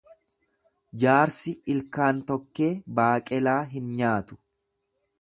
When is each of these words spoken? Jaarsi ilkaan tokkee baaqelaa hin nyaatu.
Jaarsi 1.03 1.53
ilkaan 1.75 2.23
tokkee 2.33 2.73
baaqelaa 3.01 3.57
hin 3.75 3.97
nyaatu. 4.03 4.43